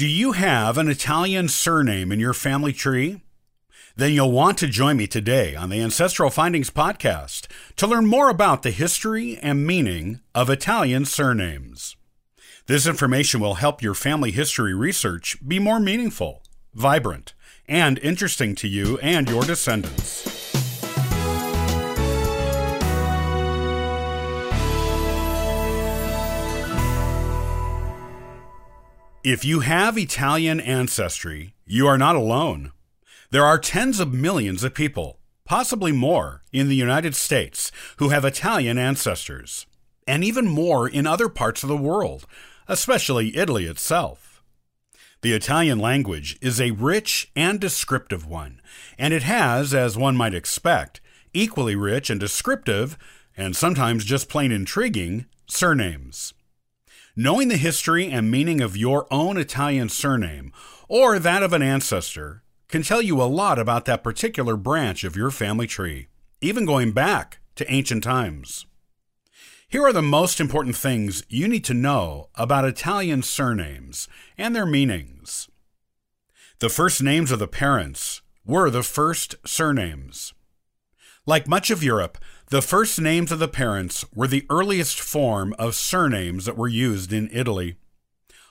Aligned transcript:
Do 0.00 0.08
you 0.08 0.32
have 0.32 0.78
an 0.78 0.88
Italian 0.88 1.48
surname 1.48 2.10
in 2.10 2.18
your 2.18 2.32
family 2.32 2.72
tree? 2.72 3.20
Then 3.96 4.14
you'll 4.14 4.32
want 4.32 4.56
to 4.56 4.66
join 4.66 4.96
me 4.96 5.06
today 5.06 5.54
on 5.54 5.68
the 5.68 5.82
Ancestral 5.82 6.30
Findings 6.30 6.70
podcast 6.70 7.48
to 7.76 7.86
learn 7.86 8.06
more 8.06 8.30
about 8.30 8.62
the 8.62 8.70
history 8.70 9.38
and 9.42 9.66
meaning 9.66 10.20
of 10.34 10.48
Italian 10.48 11.04
surnames. 11.04 11.96
This 12.64 12.86
information 12.86 13.40
will 13.40 13.56
help 13.56 13.82
your 13.82 13.92
family 13.92 14.30
history 14.30 14.72
research 14.72 15.36
be 15.46 15.58
more 15.58 15.78
meaningful, 15.78 16.44
vibrant, 16.72 17.34
and 17.68 17.98
interesting 17.98 18.54
to 18.54 18.68
you 18.68 18.96
and 19.02 19.28
your 19.28 19.42
descendants. 19.42 20.29
If 29.22 29.44
you 29.44 29.60
have 29.60 29.98
Italian 29.98 30.60
ancestry, 30.60 31.52
you 31.66 31.86
are 31.86 31.98
not 31.98 32.16
alone. 32.16 32.72
There 33.30 33.44
are 33.44 33.58
tens 33.58 34.00
of 34.00 34.14
millions 34.14 34.64
of 34.64 34.72
people, 34.72 35.18
possibly 35.44 35.92
more, 35.92 36.42
in 36.54 36.70
the 36.70 36.74
United 36.74 37.14
States 37.14 37.70
who 37.98 38.08
have 38.08 38.24
Italian 38.24 38.78
ancestors, 38.78 39.66
and 40.06 40.24
even 40.24 40.48
more 40.48 40.88
in 40.88 41.06
other 41.06 41.28
parts 41.28 41.62
of 41.62 41.68
the 41.68 41.76
world, 41.76 42.26
especially 42.66 43.36
Italy 43.36 43.66
itself. 43.66 44.42
The 45.20 45.34
Italian 45.34 45.78
language 45.78 46.38
is 46.40 46.58
a 46.58 46.70
rich 46.70 47.30
and 47.36 47.60
descriptive 47.60 48.26
one, 48.26 48.62
and 48.98 49.12
it 49.12 49.24
has, 49.24 49.74
as 49.74 49.98
one 49.98 50.16
might 50.16 50.32
expect, 50.32 51.02
equally 51.34 51.76
rich 51.76 52.08
and 52.08 52.18
descriptive, 52.18 52.96
and 53.36 53.54
sometimes 53.54 54.06
just 54.06 54.30
plain 54.30 54.50
intriguing, 54.50 55.26
surnames. 55.46 56.32
Knowing 57.16 57.48
the 57.48 57.56
history 57.56 58.10
and 58.10 58.30
meaning 58.30 58.60
of 58.60 58.76
your 58.76 59.06
own 59.10 59.36
Italian 59.36 59.88
surname, 59.88 60.52
or 60.88 61.18
that 61.18 61.42
of 61.42 61.52
an 61.52 61.62
ancestor, 61.62 62.42
can 62.68 62.82
tell 62.82 63.02
you 63.02 63.20
a 63.20 63.24
lot 63.24 63.58
about 63.58 63.84
that 63.84 64.04
particular 64.04 64.56
branch 64.56 65.02
of 65.02 65.16
your 65.16 65.30
family 65.30 65.66
tree, 65.66 66.08
even 66.40 66.64
going 66.64 66.92
back 66.92 67.40
to 67.56 67.70
ancient 67.70 68.04
times. 68.04 68.66
Here 69.68 69.84
are 69.84 69.92
the 69.92 70.02
most 70.02 70.40
important 70.40 70.76
things 70.76 71.22
you 71.28 71.46
need 71.46 71.64
to 71.64 71.74
know 71.74 72.28
about 72.34 72.64
Italian 72.64 73.22
surnames 73.22 74.08
and 74.38 74.54
their 74.54 74.66
meanings. 74.66 75.48
The 76.58 76.68
first 76.68 77.02
names 77.02 77.30
of 77.30 77.38
the 77.38 77.48
parents 77.48 78.20
were 78.44 78.70
the 78.70 78.82
first 78.82 79.36
surnames. 79.46 80.34
Like 81.26 81.46
much 81.46 81.70
of 81.70 81.82
Europe, 81.82 82.18
the 82.48 82.62
first 82.62 83.00
names 83.00 83.30
of 83.30 83.38
the 83.38 83.48
parents 83.48 84.04
were 84.14 84.26
the 84.26 84.46
earliest 84.48 84.98
form 85.00 85.54
of 85.58 85.74
surnames 85.74 86.46
that 86.46 86.56
were 86.56 86.68
used 86.68 87.12
in 87.12 87.28
Italy. 87.32 87.76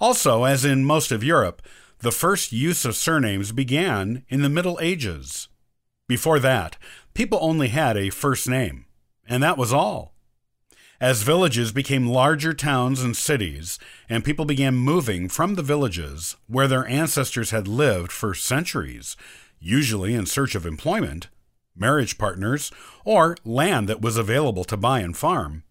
Also, 0.00 0.44
as 0.44 0.64
in 0.64 0.84
most 0.84 1.12
of 1.12 1.24
Europe, 1.24 1.60
the 1.98 2.12
first 2.12 2.52
use 2.52 2.84
of 2.84 2.96
surnames 2.96 3.52
began 3.52 4.24
in 4.28 4.42
the 4.42 4.48
Middle 4.48 4.78
Ages. 4.80 5.48
Before 6.08 6.38
that, 6.40 6.76
people 7.14 7.38
only 7.40 7.68
had 7.68 7.96
a 7.96 8.10
first 8.10 8.48
name, 8.48 8.86
and 9.28 9.42
that 9.42 9.58
was 9.58 9.72
all. 9.72 10.14
As 11.00 11.22
villages 11.22 11.72
became 11.72 12.06
larger 12.06 12.54
towns 12.54 13.02
and 13.02 13.16
cities, 13.16 13.78
and 14.08 14.24
people 14.24 14.44
began 14.44 14.74
moving 14.74 15.28
from 15.28 15.56
the 15.56 15.62
villages 15.62 16.36
where 16.46 16.68
their 16.68 16.86
ancestors 16.86 17.50
had 17.50 17.66
lived 17.66 18.12
for 18.12 18.34
centuries, 18.34 19.16
usually 19.58 20.14
in 20.14 20.26
search 20.26 20.54
of 20.54 20.64
employment, 20.64 21.28
marriage 21.76 22.18
partners, 22.18 22.70
or 23.04 23.36
land 23.44 23.88
that 23.88 24.02
was 24.02 24.16
available 24.16 24.64
to 24.64 24.76
buy 24.76 25.00
and 25.00 25.16
farm. 25.16 25.64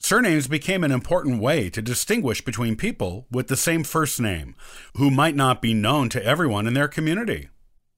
Surnames 0.00 0.46
became 0.46 0.84
an 0.84 0.92
important 0.92 1.40
way 1.40 1.68
to 1.68 1.82
distinguish 1.82 2.44
between 2.44 2.76
people 2.76 3.26
with 3.30 3.48
the 3.48 3.56
same 3.56 3.82
first 3.82 4.20
name, 4.20 4.54
who 4.96 5.10
might 5.10 5.34
not 5.34 5.60
be 5.60 5.74
known 5.74 6.08
to 6.08 6.24
everyone 6.24 6.66
in 6.66 6.74
their 6.74 6.88
community. 6.88 7.48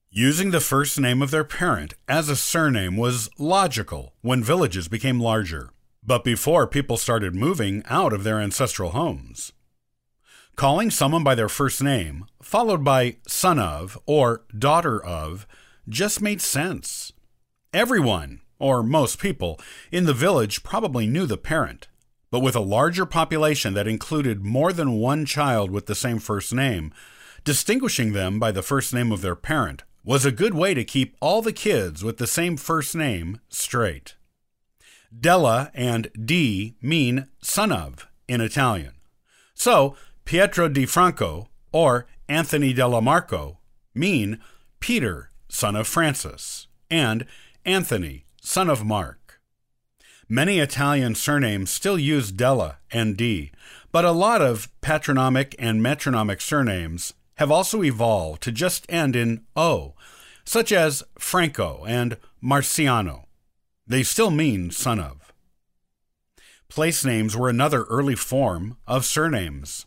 Using 0.09 0.51
the 0.51 0.59
first 0.59 0.99
name 0.99 1.21
of 1.21 1.31
their 1.31 1.43
parent 1.43 1.93
as 2.07 2.27
a 2.27 2.35
surname 2.35 2.97
was 2.97 3.29
logical 3.37 4.13
when 4.21 4.43
villages 4.43 4.87
became 4.87 5.21
larger, 5.21 5.69
but 6.03 6.23
before 6.23 6.67
people 6.67 6.97
started 6.97 7.35
moving 7.35 7.83
out 7.87 8.11
of 8.11 8.23
their 8.23 8.39
ancestral 8.39 8.89
homes. 8.89 9.53
Calling 10.55 10.91
someone 10.91 11.23
by 11.23 11.35
their 11.35 11.47
first 11.47 11.81
name, 11.81 12.25
followed 12.41 12.83
by 12.83 13.17
son 13.27 13.57
of 13.57 13.97
or 14.05 14.43
daughter 14.57 15.01
of, 15.01 15.47
just 15.87 16.21
made 16.21 16.41
sense. 16.41 17.13
Everyone, 17.73 18.41
or 18.59 18.83
most 18.83 19.17
people, 19.17 19.57
in 19.93 20.03
the 20.03 20.13
village 20.13 20.61
probably 20.61 21.07
knew 21.07 21.25
the 21.25 21.37
parent, 21.37 21.87
but 22.29 22.41
with 22.41 22.53
a 22.53 22.59
larger 22.59 23.05
population 23.05 23.73
that 23.75 23.87
included 23.87 24.43
more 24.43 24.73
than 24.73 24.99
one 24.99 25.25
child 25.25 25.71
with 25.71 25.85
the 25.85 25.95
same 25.95 26.19
first 26.19 26.53
name, 26.53 26.93
distinguishing 27.45 28.11
them 28.11 28.39
by 28.39 28.51
the 28.51 28.61
first 28.61 28.93
name 28.93 29.09
of 29.09 29.21
their 29.21 29.37
parent 29.37 29.83
was 30.03 30.25
a 30.25 30.33
good 30.33 30.53
way 30.53 30.73
to 30.73 30.83
keep 30.83 31.15
all 31.21 31.41
the 31.41 31.53
kids 31.53 32.03
with 32.03 32.17
the 32.17 32.27
same 32.27 32.57
first 32.57 32.93
name 32.93 33.39
straight. 33.47 34.15
Della 35.17 35.71
and 35.73 36.11
di 36.13 36.75
mean 36.81 37.29
son 37.41 37.71
of 37.71 38.05
in 38.27 38.41
Italian. 38.41 38.95
So, 39.53 39.95
Pietro 40.25 40.67
di 40.67 40.85
Franco 40.85 41.47
or 41.71 42.05
Anthony 42.27 42.73
della 42.73 43.01
Marco 43.01 43.59
mean 43.95 44.39
Peter, 44.81 45.31
son 45.47 45.77
of 45.77 45.87
Francis, 45.87 46.67
and 46.89 47.25
Anthony, 47.65 48.25
son 48.41 48.69
of 48.69 48.83
Mark. 48.83 49.39
Many 50.27 50.59
Italian 50.59 51.13
surnames 51.13 51.69
still 51.69 51.99
use 51.99 52.31
Della 52.31 52.77
and 52.91 53.15
di, 53.15 53.51
but 53.91 54.05
a 54.05 54.11
lot 54.11 54.41
of 54.41 54.69
patronymic 54.81 55.55
and 55.59 55.81
metronymic 55.81 56.41
surnames 56.41 57.13
have 57.35 57.51
also 57.51 57.83
evolved 57.83 58.41
to 58.43 58.51
just 58.51 58.85
end 58.89 59.15
in 59.15 59.43
O, 59.55 59.93
such 60.43 60.71
as 60.71 61.03
Franco 61.19 61.83
and 61.87 62.17
Marciano. 62.41 63.25
They 63.85 64.03
still 64.03 64.31
mean 64.31 64.71
son 64.71 64.99
of. 64.99 65.31
Place 66.67 67.05
names 67.05 67.35
were 67.35 67.49
another 67.49 67.83
early 67.83 68.15
form 68.15 68.77
of 68.87 69.05
surnames. 69.05 69.85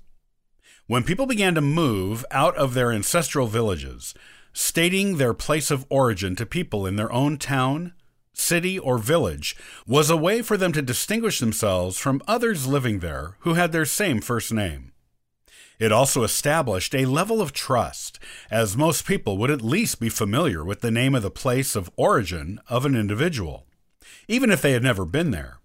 When 0.87 1.03
people 1.03 1.27
began 1.27 1.55
to 1.55 1.63
move 1.63 2.25
out 2.31 2.55
of 2.57 2.75
their 2.75 2.93
ancestral 2.93 3.47
villages, 3.47 4.15
stating 4.55 5.17
their 5.17 5.35
place 5.35 5.71
of 5.71 5.85
origin 5.91 6.35
to 6.37 6.47
people 6.47 6.87
in 6.87 6.97
their 6.97 7.13
own 7.13 7.37
town, 7.37 7.93
city, 8.33 8.79
or 8.79 8.97
village 8.97 9.55
was 9.87 10.09
a 10.09 10.17
way 10.17 10.41
for 10.41 10.57
them 10.57 10.73
to 10.73 10.81
distinguish 10.81 11.41
themselves 11.41 11.99
from 11.99 12.23
others 12.27 12.67
living 12.67 13.01
there 13.01 13.37
who 13.41 13.55
had 13.55 13.73
their 13.73 13.85
same 13.85 14.21
first 14.21 14.53
name. 14.53 14.93
It 15.79 15.91
also 15.91 16.23
established 16.23 16.95
a 16.95 17.07
level 17.07 17.43
of 17.43 17.53
trust, 17.53 18.21
as 18.51 18.77
most 18.77 19.07
people 19.07 19.37
would 19.39 19.51
at 19.51 19.61
least 19.61 19.99
be 19.99 20.09
familiar 20.09 20.65
with 20.65 20.81
the 20.81 20.91
name 20.91 21.15
of 21.15 21.23
the 21.23 21.31
place 21.31 21.75
of 21.75 21.91
origin 21.97 22.61
of 22.69 22.87
an 22.87 22.95
individual, 22.95 23.67
even 24.29 24.51
if 24.51 24.63
they 24.63 24.73
had 24.73 24.85
never 24.85 25.05
been 25.05 25.33
there. 25.33 25.59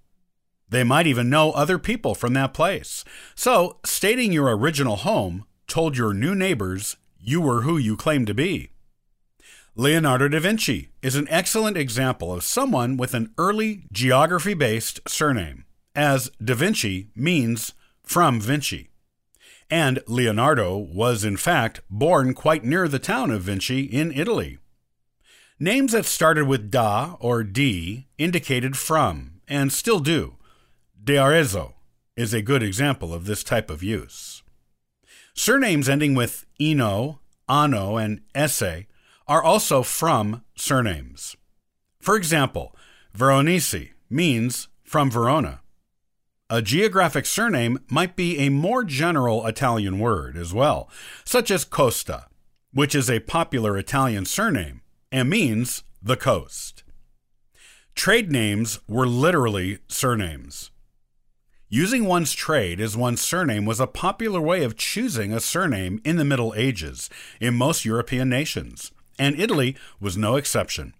They 0.68 0.84
might 0.84 1.08
even 1.08 1.30
know 1.30 1.52
other 1.52 1.78
people 1.80 2.16
from 2.16 2.34
that 2.34 2.54
place. 2.54 3.04
So, 3.36 3.78
stating 3.86 4.32
your 4.32 4.56
original 4.56 4.98
home 4.98 5.46
told 5.68 5.98
your 5.98 6.14
new 6.14 6.36
neighbors 6.36 6.98
you 7.20 7.42
were 7.42 7.62
who 7.62 7.78
you 7.78 7.96
claimed 7.96 8.28
to 8.28 8.34
be. 8.34 8.72
Leonardo 9.80 10.28
da 10.28 10.42
Vinci 10.42 10.90
is 11.02 11.16
an 11.16 11.26
excellent 11.30 11.78
example 11.78 12.34
of 12.34 12.44
someone 12.44 12.98
with 12.98 13.14
an 13.14 13.34
early 13.38 13.86
geography 13.94 14.54
based 14.54 15.00
surname, 15.08 15.64
as 15.96 16.30
da 16.44 16.54
Vinci 16.54 17.08
means 17.16 17.72
from 18.04 18.42
Vinci. 18.42 18.90
And 19.70 20.04
Leonardo 20.06 20.76
was, 20.76 21.24
in 21.24 21.38
fact, 21.38 21.80
born 21.90 22.34
quite 22.34 22.66
near 22.66 22.90
the 22.90 23.00
town 23.00 23.32
of 23.32 23.44
Vinci 23.44 23.84
in 23.84 24.12
Italy. 24.12 24.58
Names 25.62 25.94
that 25.94 26.06
started 26.06 26.46
with 26.46 26.70
da 26.70 27.16
or 27.22 27.46
di 27.46 28.10
indicated 28.18 28.76
from, 28.76 29.40
and 29.48 29.72
still 29.72 30.02
do. 30.02 30.36
De 31.02 31.14
D'Arezzo 31.14 31.76
is 32.18 32.34
a 32.34 32.42
good 32.42 32.62
example 32.62 33.14
of 33.14 33.24
this 33.24 33.46
type 33.46 33.70
of 33.70 33.82
use. 33.82 34.44
Surnames 35.34 35.88
ending 35.88 36.16
with 36.16 36.46
ino, 36.60 37.22
ano, 37.48 37.96
and 37.96 38.20
esse 38.36 38.84
are 39.30 39.44
also 39.44 39.84
from 39.84 40.44
surnames. 40.56 41.38
For 42.02 42.18
example, 42.18 42.76
Veronese 43.14 43.92
means 44.10 44.68
from 44.84 45.12
Verona. 45.12 45.62
A 46.50 46.64
geographic 46.64 47.28
surname 47.28 47.78
might 47.92 48.16
be 48.16 48.40
a 48.40 48.50
more 48.50 48.84
general 48.84 49.46
Italian 49.46 50.00
word 50.00 50.36
as 50.36 50.52
well, 50.52 50.90
such 51.24 51.52
as 51.52 51.64
Costa, 51.64 52.26
which 52.74 52.96
is 52.96 53.08
a 53.08 53.20
popular 53.20 53.78
Italian 53.78 54.26
surname 54.26 54.82
and 55.12 55.30
means 55.30 55.84
the 56.02 56.18
coast. 56.18 56.84
Trade 57.94 58.32
names 58.32 58.80
were 58.88 59.06
literally 59.06 59.78
surnames. 59.88 60.72
Using 61.68 62.06
one's 62.06 62.34
trade 62.34 62.82
as 62.82 62.98
one's 62.98 63.22
surname 63.22 63.66
was 63.66 63.80
a 63.80 63.86
popular 63.86 64.42
way 64.42 64.64
of 64.64 64.76
choosing 64.76 65.32
a 65.32 65.40
surname 65.40 66.02
in 66.04 66.16
the 66.16 66.26
Middle 66.26 66.56
Ages 66.58 67.12
in 67.40 67.54
most 67.54 67.86
European 67.86 68.28
nations 68.28 68.92
and 69.20 69.40
Italy 69.40 69.76
was 70.00 70.18
no 70.18 70.38
exception. 70.38 70.96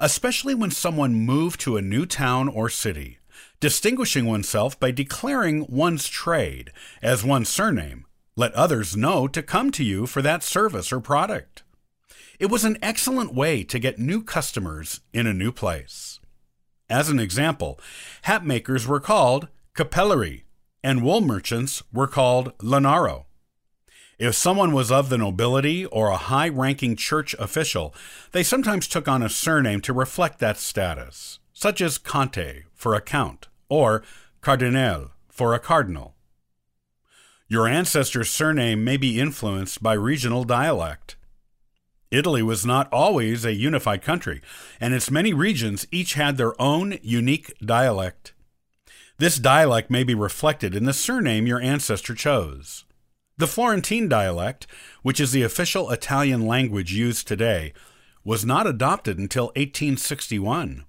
Especially 0.00 0.54
when 0.54 0.70
someone 0.70 1.14
moved 1.14 1.60
to 1.60 1.76
a 1.76 1.82
new 1.82 2.06
town 2.06 2.48
or 2.48 2.68
city, 2.68 3.18
distinguishing 3.60 4.24
oneself 4.24 4.80
by 4.80 4.90
declaring 4.90 5.66
one's 5.68 6.08
trade 6.08 6.72
as 7.02 7.22
one's 7.22 7.48
surname 7.48 8.06
Let 8.36 8.52
others 8.54 8.96
know 8.96 9.28
to 9.28 9.42
come 9.44 9.70
to 9.72 9.84
you 9.84 10.06
for 10.06 10.20
that 10.22 10.42
service 10.42 10.92
or 10.92 10.98
product. 10.98 11.62
It 12.40 12.50
was 12.50 12.64
an 12.64 12.78
excellent 12.82 13.32
way 13.32 13.62
to 13.62 13.78
get 13.78 14.00
new 14.00 14.24
customers 14.24 15.00
in 15.12 15.28
a 15.28 15.34
new 15.34 15.52
place. 15.52 16.18
As 16.90 17.08
an 17.08 17.20
example, 17.20 17.78
hat 18.22 18.44
makers 18.44 18.88
were 18.88 18.98
called 18.98 19.46
capellerie, 19.76 20.42
and 20.82 21.02
wool 21.02 21.20
merchants 21.20 21.82
were 21.92 22.08
called 22.08 22.56
lanaro. 22.58 23.26
If 24.18 24.34
someone 24.34 24.72
was 24.72 24.92
of 24.92 25.08
the 25.08 25.18
nobility 25.18 25.84
or 25.86 26.08
a 26.08 26.16
high 26.16 26.48
ranking 26.48 26.94
church 26.94 27.34
official, 27.38 27.94
they 28.32 28.42
sometimes 28.42 28.86
took 28.86 29.08
on 29.08 29.22
a 29.22 29.28
surname 29.28 29.80
to 29.82 29.92
reflect 29.92 30.38
that 30.38 30.58
status, 30.58 31.40
such 31.52 31.80
as 31.80 31.98
Conte 31.98 32.62
for 32.74 32.94
a 32.94 33.00
count 33.00 33.48
or 33.68 34.02
Cardinal 34.40 35.10
for 35.28 35.52
a 35.52 35.58
cardinal. 35.58 36.14
Your 37.48 37.66
ancestor's 37.66 38.30
surname 38.30 38.84
may 38.84 38.96
be 38.96 39.18
influenced 39.18 39.82
by 39.82 39.94
regional 39.94 40.44
dialect. 40.44 41.16
Italy 42.10 42.42
was 42.42 42.64
not 42.64 42.92
always 42.92 43.44
a 43.44 43.52
unified 43.52 44.00
country, 44.00 44.40
and 44.80 44.94
its 44.94 45.10
many 45.10 45.32
regions 45.32 45.86
each 45.90 46.14
had 46.14 46.36
their 46.36 46.60
own 46.62 46.98
unique 47.02 47.52
dialect. 47.58 48.32
This 49.18 49.38
dialect 49.38 49.90
may 49.90 50.04
be 50.04 50.14
reflected 50.14 50.76
in 50.76 50.84
the 50.84 50.92
surname 50.92 51.46
your 51.46 51.60
ancestor 51.60 52.14
chose. 52.14 52.84
The 53.36 53.46
Florentine 53.48 54.08
dialect, 54.08 54.66
which 55.02 55.18
is 55.18 55.32
the 55.32 55.42
official 55.42 55.90
Italian 55.90 56.46
language 56.46 56.92
used 56.92 57.26
today, 57.26 57.72
was 58.24 58.44
not 58.44 58.66
adopted 58.66 59.18
until 59.18 59.46
1861. 59.46 60.84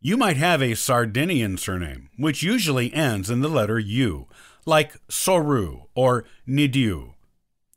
You 0.00 0.16
might 0.16 0.36
have 0.36 0.62
a 0.62 0.74
Sardinian 0.74 1.56
surname, 1.56 2.10
which 2.16 2.42
usually 2.42 2.92
ends 2.92 3.30
in 3.30 3.40
the 3.40 3.48
letter 3.48 3.78
U, 3.78 4.28
like 4.66 4.96
Soru 5.08 5.86
or 5.94 6.24
Nieddu. 6.46 7.14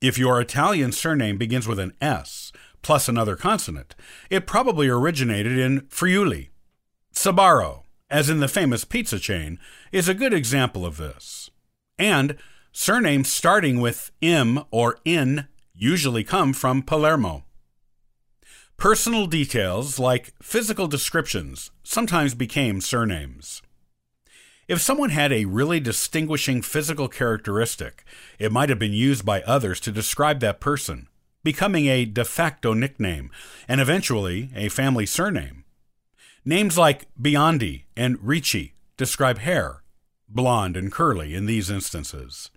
If 0.01 0.17
your 0.17 0.41
Italian 0.41 0.91
surname 0.91 1.37
begins 1.37 1.67
with 1.67 1.79
an 1.79 1.93
S 2.01 2.51
plus 2.81 3.07
another 3.07 3.35
consonant, 3.35 3.95
it 4.29 4.45
probably 4.45 4.87
originated 4.87 5.57
in 5.57 5.87
Friuli. 5.89 6.49
Sbarro, 7.13 7.83
as 8.09 8.29
in 8.29 8.39
the 8.39 8.47
famous 8.47 8.83
pizza 8.83 9.19
chain, 9.19 9.57
is 9.91 10.09
a 10.09 10.13
good 10.13 10.33
example 10.33 10.85
of 10.85 10.97
this. 10.97 11.49
And 11.97 12.35
Surnames 12.73 13.31
starting 13.31 13.81
with 13.81 14.11
M 14.21 14.63
or 14.71 14.97
in 15.03 15.47
usually 15.73 16.23
come 16.23 16.53
from 16.53 16.81
Palermo. 16.81 17.43
Personal 18.77 19.27
details 19.27 19.99
like 19.99 20.33
physical 20.41 20.87
descriptions 20.87 21.71
sometimes 21.83 22.33
became 22.33 22.79
surnames. 22.79 23.61
If 24.69 24.79
someone 24.79 25.09
had 25.09 25.33
a 25.33 25.45
really 25.45 25.81
distinguishing 25.81 26.61
physical 26.61 27.09
characteristic, 27.09 28.05
it 28.39 28.53
might 28.53 28.69
have 28.69 28.79
been 28.79 28.93
used 28.93 29.25
by 29.25 29.41
others 29.41 29.81
to 29.81 29.91
describe 29.91 30.39
that 30.39 30.61
person, 30.61 31.09
becoming 31.43 31.87
a 31.87 32.05
de 32.05 32.23
facto 32.23 32.73
nickname 32.73 33.31
and 33.67 33.81
eventually 33.81 34.49
a 34.55 34.69
family 34.69 35.05
surname. 35.05 35.65
Names 36.45 36.77
like 36.77 37.07
Biondi 37.21 37.83
and 37.97 38.17
Ricci 38.21 38.75
describe 38.95 39.39
hair, 39.39 39.83
blonde 40.29 40.77
and 40.77 40.89
curly 40.89 41.35
in 41.35 41.47
these 41.47 41.69
instances. 41.69 42.49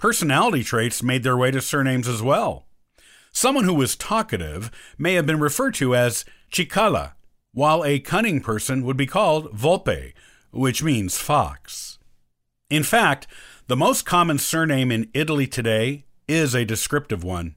Personality 0.00 0.64
traits 0.64 1.02
made 1.02 1.22
their 1.22 1.36
way 1.36 1.50
to 1.50 1.60
surnames 1.60 2.08
as 2.08 2.22
well. 2.22 2.66
Someone 3.32 3.64
who 3.64 3.74
was 3.74 3.94
talkative 3.94 4.70
may 4.96 5.12
have 5.12 5.26
been 5.26 5.38
referred 5.38 5.74
to 5.74 5.94
as 5.94 6.24
cicala, 6.50 7.12
while 7.52 7.84
a 7.84 8.00
cunning 8.00 8.40
person 8.40 8.82
would 8.84 8.96
be 8.96 9.06
called 9.06 9.52
volpe, 9.52 10.14
which 10.52 10.82
means 10.82 11.18
fox. 11.18 11.98
In 12.70 12.82
fact, 12.82 13.26
the 13.66 13.76
most 13.76 14.06
common 14.06 14.38
surname 14.38 14.90
in 14.90 15.10
Italy 15.12 15.46
today 15.46 16.06
is 16.26 16.54
a 16.54 16.64
descriptive 16.64 17.22
one. 17.22 17.56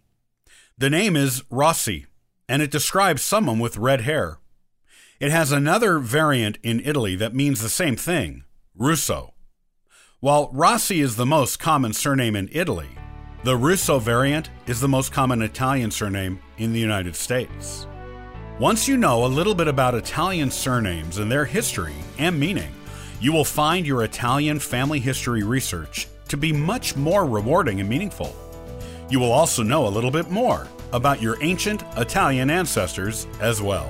The 0.77 0.89
name 0.89 1.15
is 1.15 1.43
Rossi, 1.49 2.07
and 2.49 2.61
it 2.61 2.71
describes 2.71 3.21
someone 3.21 3.59
with 3.59 3.77
red 3.77 4.01
hair. 4.01 4.39
It 5.21 5.31
has 5.31 5.53
another 5.53 5.97
variant 5.97 6.57
in 6.61 6.81
Italy 6.81 7.15
that 7.15 7.33
means 7.33 7.61
the 7.61 7.69
same 7.69 7.95
thing, 7.95 8.43
Russo. 8.75 9.32
While 10.23 10.49
Rossi 10.53 11.01
is 11.01 11.17
the 11.17 11.25
most 11.25 11.59
common 11.59 11.91
surname 11.91 12.37
in 12.37 12.47
Italy, 12.53 12.87
the 13.43 13.57
Russo 13.57 13.99
variant 13.99 14.49
is 14.67 14.79
the 14.79 14.87
most 14.87 15.11
common 15.11 15.41
Italian 15.41 15.91
surname 15.91 16.39
in 16.57 16.71
the 16.71 16.79
United 16.79 17.13
States. 17.17 17.87
Once 18.57 18.87
you 18.87 18.95
know 18.95 19.25
a 19.25 19.27
little 19.27 19.53
bit 19.53 19.67
about 19.67 19.95
Italian 19.95 20.49
surnames 20.49 21.17
and 21.17 21.29
their 21.29 21.43
history 21.43 21.95
and 22.17 22.39
meaning, 22.39 22.71
you 23.19 23.33
will 23.33 23.43
find 23.43 23.85
your 23.85 24.05
Italian 24.05 24.59
family 24.59 25.01
history 25.01 25.43
research 25.43 26.07
to 26.29 26.37
be 26.37 26.53
much 26.53 26.95
more 26.95 27.25
rewarding 27.25 27.81
and 27.81 27.89
meaningful. 27.89 28.33
You 29.09 29.19
will 29.19 29.33
also 29.33 29.61
know 29.61 29.87
a 29.87 29.89
little 29.89 30.09
bit 30.09 30.31
more 30.31 30.69
about 30.93 31.21
your 31.21 31.35
ancient 31.43 31.83
Italian 31.97 32.49
ancestors 32.49 33.27
as 33.41 33.61
well. 33.61 33.89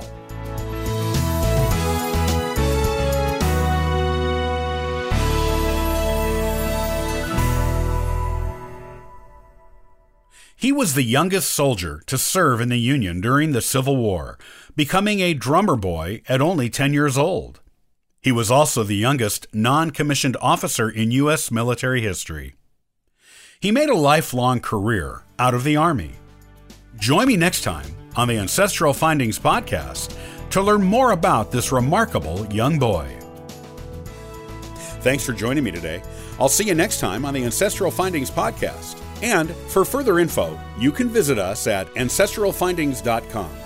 He 10.64 10.72
was 10.72 10.94
the 10.94 11.02
youngest 11.02 11.50
soldier 11.50 12.00
to 12.06 12.16
serve 12.16 12.58
in 12.58 12.70
the 12.70 12.78
Union 12.78 13.20
during 13.20 13.52
the 13.52 13.60
Civil 13.60 13.98
War, 13.98 14.38
becoming 14.74 15.20
a 15.20 15.34
drummer 15.34 15.76
boy 15.76 16.22
at 16.26 16.40
only 16.40 16.70
10 16.70 16.94
years 16.94 17.18
old. 17.18 17.60
He 18.22 18.32
was 18.32 18.50
also 18.50 18.82
the 18.82 18.96
youngest 18.96 19.46
non 19.52 19.90
commissioned 19.90 20.38
officer 20.40 20.88
in 20.88 21.10
U.S. 21.10 21.50
military 21.50 22.00
history. 22.00 22.54
He 23.60 23.72
made 23.72 23.90
a 23.90 23.94
lifelong 23.94 24.60
career 24.60 25.24
out 25.38 25.52
of 25.52 25.64
the 25.64 25.76
Army. 25.76 26.12
Join 26.96 27.26
me 27.26 27.36
next 27.36 27.60
time 27.60 27.94
on 28.16 28.26
the 28.26 28.38
Ancestral 28.38 28.94
Findings 28.94 29.38
podcast 29.38 30.16
to 30.48 30.62
learn 30.62 30.82
more 30.82 31.10
about 31.10 31.50
this 31.50 31.72
remarkable 31.72 32.46
young 32.50 32.78
boy. 32.78 33.06
Thanks 35.02 35.26
for 35.26 35.34
joining 35.34 35.64
me 35.64 35.72
today. 35.72 36.02
I'll 36.40 36.48
see 36.48 36.64
you 36.64 36.74
next 36.74 37.00
time 37.00 37.26
on 37.26 37.34
the 37.34 37.44
Ancestral 37.44 37.90
Findings 37.90 38.30
podcast. 38.30 39.03
And 39.24 39.50
for 39.50 39.86
further 39.86 40.18
info, 40.18 40.60
you 40.78 40.92
can 40.92 41.08
visit 41.08 41.38
us 41.38 41.66
at 41.66 41.86
ancestralfindings.com. 41.94 43.63